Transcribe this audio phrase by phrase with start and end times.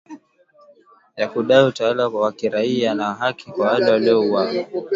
[1.17, 4.61] ya kudai utawala wa kiraia na haki kwa wale waliouawa